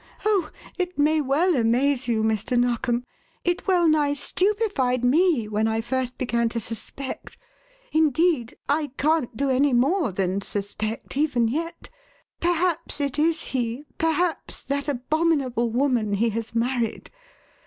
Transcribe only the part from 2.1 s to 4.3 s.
Mr. Narkom. It well nigh